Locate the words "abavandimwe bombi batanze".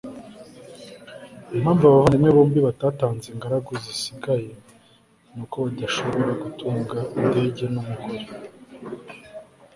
1.85-3.25